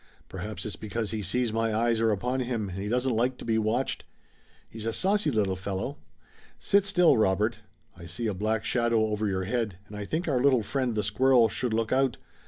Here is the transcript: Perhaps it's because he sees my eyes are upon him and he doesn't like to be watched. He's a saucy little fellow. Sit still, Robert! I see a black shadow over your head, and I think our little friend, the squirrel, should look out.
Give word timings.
Perhaps 0.29 0.65
it's 0.65 0.75
because 0.75 1.11
he 1.11 1.21
sees 1.21 1.53
my 1.53 1.71
eyes 1.75 1.99
are 1.99 2.09
upon 2.09 2.39
him 2.39 2.69
and 2.69 2.79
he 2.79 2.87
doesn't 2.87 3.15
like 3.15 3.37
to 3.37 3.45
be 3.45 3.59
watched. 3.59 4.03
He's 4.67 4.87
a 4.87 4.93
saucy 4.93 5.29
little 5.29 5.55
fellow. 5.55 5.99
Sit 6.57 6.85
still, 6.85 7.17
Robert! 7.17 7.59
I 7.95 8.07
see 8.07 8.25
a 8.25 8.33
black 8.33 8.65
shadow 8.65 9.05
over 9.05 9.27
your 9.27 9.43
head, 9.43 9.77
and 9.85 9.95
I 9.95 10.05
think 10.05 10.27
our 10.27 10.39
little 10.39 10.63
friend, 10.63 10.95
the 10.95 11.03
squirrel, 11.03 11.49
should 11.49 11.71
look 11.71 11.91
out. 11.91 12.17